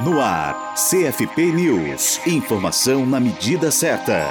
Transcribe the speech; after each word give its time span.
No 0.00 0.20
ar, 0.20 0.74
CFP 0.74 1.52
News. 1.52 2.20
Informação 2.26 3.06
na 3.06 3.20
medida 3.20 3.70
certa. 3.70 4.26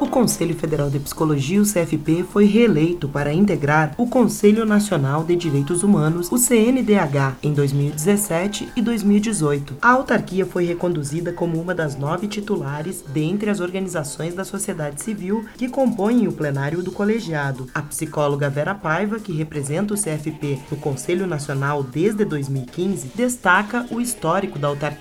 O 0.00 0.08
Conselho 0.08 0.56
Federal 0.56 0.90
de 0.90 0.98
Psicologia, 0.98 1.62
o 1.62 1.64
CFP, 1.64 2.24
foi 2.24 2.46
reeleito 2.46 3.08
para 3.08 3.32
integrar 3.32 3.94
o 3.96 4.08
Conselho 4.08 4.66
Nacional 4.66 5.22
de 5.22 5.36
Direitos 5.36 5.84
Humanos, 5.84 6.30
o 6.32 6.36
CNDH, 6.36 7.36
em 7.42 7.52
2017 7.52 8.70
e 8.74 8.82
2018. 8.82 9.76
A 9.80 9.92
autarquia 9.92 10.44
foi 10.44 10.64
reconduzida 10.64 11.32
como 11.32 11.60
uma 11.60 11.74
das 11.74 11.96
nove 11.96 12.26
titulares 12.26 13.04
dentre 13.12 13.50
as 13.50 13.60
organizações 13.60 14.34
da 14.34 14.44
sociedade 14.44 15.00
civil 15.00 15.44
que 15.56 15.68
compõem 15.68 16.26
o 16.26 16.32
plenário 16.32 16.82
do 16.82 16.90
colegiado. 16.90 17.68
A 17.72 17.80
psicóloga 17.80 18.50
Vera 18.50 18.74
Paiva, 18.74 19.20
que 19.20 19.32
representa 19.32 19.94
o 19.94 19.96
CFP 19.96 20.58
no 20.72 20.76
Conselho 20.76 21.26
Nacional 21.26 21.84
desde 21.84 22.24
2015, 22.24 23.12
destaca 23.14 23.86
o 23.90 24.00
histórico 24.00 24.58
da 24.58 24.66
autarquia 24.68 24.93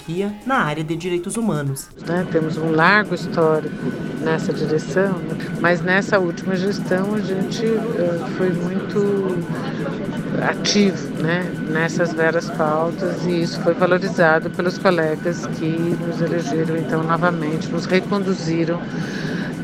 na 0.46 0.55
área 0.55 0.84
de 0.84 0.96
direitos 0.96 1.38
humanos. 1.38 1.89
Né, 2.06 2.25
temos 2.32 2.57
um 2.57 2.71
largo 2.71 3.14
histórico 3.15 3.75
nessa 4.21 4.54
direção, 4.54 5.18
né? 5.20 5.38
mas 5.61 5.82
nessa 5.82 6.20
última 6.20 6.56
gestão 6.56 7.14
a 7.15 7.20
gente 7.20 7.65
uh, 7.65 8.28
foi 8.37 8.50
muito 8.51 9.37
ativo 10.42 11.21
né, 11.21 11.51
nessas 11.70 12.14
várias 12.14 12.50
pautas 12.50 13.25
e 13.25 13.42
isso 13.42 13.60
foi 13.61 13.74
valorizado 13.74 14.50
pelos 14.50 14.78
colegas 14.78 15.46
que 15.46 15.68
nos 15.68 16.21
elegeram 16.21 16.78
então 16.78 17.04
novamente, 17.04 17.70
nos 17.70 17.86
reconduziram 17.86 18.82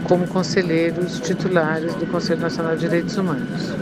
como 0.03 0.27
conselheiros 0.27 1.19
titulares 1.19 1.93
do 1.95 2.05
Conselho 2.07 2.41
Nacional 2.41 2.75
de 2.75 2.81
Direitos 2.81 3.17
Humanos. 3.17 3.73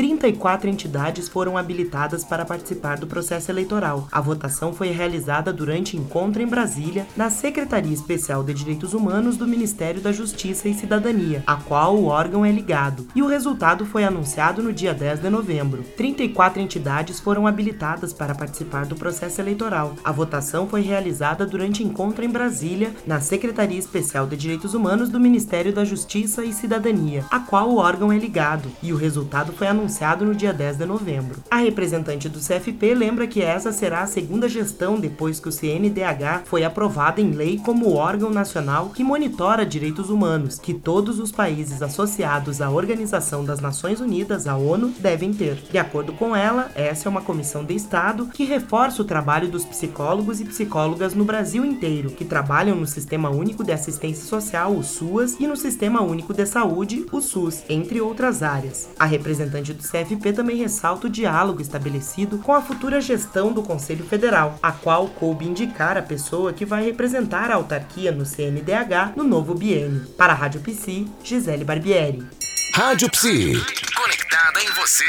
34 0.00 0.70
entidades 0.70 1.28
foram 1.28 1.58
habilitadas 1.58 2.24
para 2.24 2.46
participar 2.46 2.96
do 2.96 3.06
processo 3.06 3.50
eleitoral. 3.50 4.08
A 4.10 4.18
votação 4.18 4.72
foi 4.72 4.88
realizada 4.88 5.52
durante 5.52 5.94
encontro 5.94 6.40
em 6.40 6.46
Brasília, 6.46 7.06
na 7.14 7.28
Secretaria 7.28 7.92
Especial 7.92 8.42
de 8.42 8.54
Direitos 8.54 8.94
Humanos 8.94 9.36
do 9.36 9.46
Ministério 9.46 10.00
da 10.00 10.10
Justiça 10.10 10.70
e 10.70 10.72
Cidadania, 10.74 11.42
a 11.46 11.56
qual 11.56 11.98
o 11.98 12.06
órgão 12.06 12.46
é 12.46 12.50
ligado, 12.50 13.06
e 13.14 13.20
o 13.20 13.26
resultado 13.26 13.84
foi 13.84 14.02
anunciado 14.02 14.62
no 14.62 14.72
dia 14.72 14.94
10 14.94 15.20
de 15.20 15.28
novembro. 15.28 15.84
34 15.98 16.62
entidades 16.62 17.20
foram 17.20 17.46
habilitadas 17.46 18.14
para 18.14 18.34
participar 18.34 18.86
do 18.86 18.96
processo 18.96 19.38
eleitoral. 19.42 19.96
A 20.02 20.10
votação 20.10 20.66
foi 20.66 20.80
realizada 20.80 21.44
durante 21.44 21.84
encontro 21.84 22.24
em 22.24 22.30
Brasília, 22.30 22.94
na 23.06 23.20
Secretaria 23.20 23.78
Especial 23.78 24.26
de 24.26 24.34
Direitos 24.34 24.72
Humanos 24.72 25.10
do 25.10 25.20
Ministério 25.20 25.74
da 25.74 25.84
Justiça 25.84 26.42
e 26.42 26.54
Cidadania, 26.54 27.26
a 27.30 27.40
qual 27.40 27.68
o 27.68 27.76
órgão 27.76 28.10
é 28.10 28.16
ligado, 28.16 28.70
e 28.82 28.94
o 28.94 28.96
resultado 28.96 29.52
foi 29.52 29.66
anunciado 29.66 29.89
anunciado 29.90 30.24
no 30.24 30.34
dia 30.34 30.52
10 30.52 30.78
de 30.78 30.86
novembro. 30.86 31.42
A 31.50 31.56
representante 31.56 32.28
do 32.28 32.38
CFP 32.38 32.94
lembra 32.94 33.26
que 33.26 33.42
essa 33.42 33.72
será 33.72 34.02
a 34.02 34.06
segunda 34.06 34.48
gestão 34.48 35.00
depois 35.00 35.40
que 35.40 35.48
o 35.48 35.52
CNDH 35.52 36.44
foi 36.44 36.62
aprovado 36.62 37.20
em 37.20 37.32
lei 37.32 37.58
como 37.58 37.94
órgão 37.94 38.30
nacional 38.30 38.90
que 38.90 39.02
monitora 39.02 39.66
direitos 39.66 40.08
humanos, 40.08 40.58
que 40.60 40.72
todos 40.72 41.18
os 41.18 41.32
países 41.32 41.82
associados 41.82 42.62
à 42.62 42.70
Organização 42.70 43.44
das 43.44 43.60
Nações 43.60 44.00
Unidas, 44.00 44.46
a 44.46 44.56
ONU, 44.56 44.92
devem 45.00 45.34
ter. 45.34 45.56
De 45.70 45.78
acordo 45.78 46.12
com 46.12 46.36
ela, 46.36 46.70
essa 46.74 47.08
é 47.08 47.10
uma 47.10 47.22
comissão 47.22 47.64
de 47.64 47.74
Estado 47.74 48.26
que 48.26 48.44
reforça 48.44 49.02
o 49.02 49.04
trabalho 49.04 49.48
dos 49.48 49.64
psicólogos 49.64 50.40
e 50.40 50.44
psicólogas 50.44 51.14
no 51.14 51.24
Brasil 51.24 51.64
inteiro, 51.64 52.10
que 52.10 52.24
trabalham 52.24 52.76
no 52.76 52.86
Sistema 52.86 53.28
Único 53.28 53.64
de 53.64 53.72
Assistência 53.72 54.24
Social, 54.24 54.72
o 54.72 54.84
SUAS, 54.84 55.36
e 55.40 55.46
no 55.46 55.56
Sistema 55.56 56.00
Único 56.00 56.32
de 56.32 56.46
Saúde, 56.46 57.06
o 57.10 57.20
SUS, 57.20 57.64
entre 57.68 58.00
outras 58.00 58.42
áreas. 58.42 58.88
A 58.98 59.04
representante 59.04 59.79
CFP 59.82 60.32
também 60.32 60.56
ressalta 60.56 61.06
o 61.06 61.10
diálogo 61.10 61.60
estabelecido 61.60 62.38
com 62.38 62.52
a 62.52 62.62
futura 62.62 63.00
gestão 63.00 63.52
do 63.52 63.62
Conselho 63.62 64.04
Federal, 64.04 64.58
a 64.62 64.72
qual 64.72 65.08
coube 65.08 65.46
indicar 65.46 65.96
a 65.96 66.02
pessoa 66.02 66.52
que 66.52 66.64
vai 66.64 66.84
representar 66.84 67.50
a 67.50 67.54
autarquia 67.54 68.12
no 68.12 68.24
CNDH 68.24 69.14
no 69.16 69.24
novo 69.24 69.54
biênio. 69.54 70.06
Para 70.16 70.32
a 70.32 70.36
Rádio 70.36 70.60
Psi, 70.60 71.08
Gisele 71.22 71.64
Barbieri. 71.64 72.26
Rádio 72.74 73.10
Psi. 73.10 73.52
Conectada 73.94 74.62
em 74.62 74.70
você. 74.72 75.04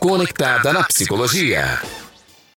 Conectada 0.00 0.72
na 0.72 0.84
psicologia. 0.84 1.80